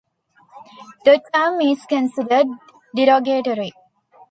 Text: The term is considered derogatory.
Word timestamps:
The 1.05 1.21
term 1.31 1.61
is 1.61 1.85
considered 1.85 2.47
derogatory. 2.95 3.71